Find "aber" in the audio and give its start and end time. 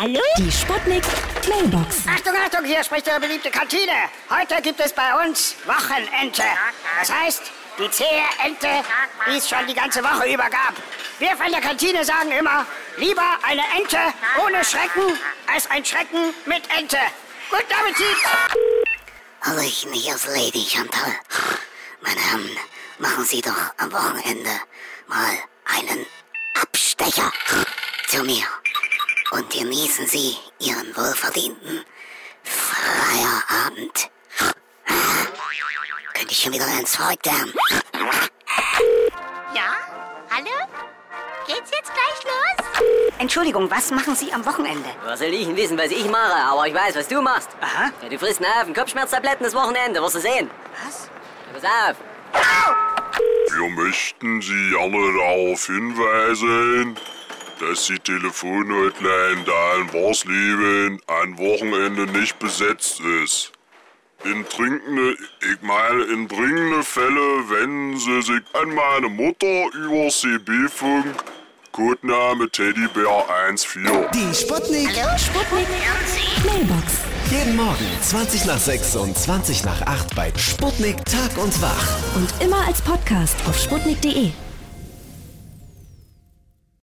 46.34-46.66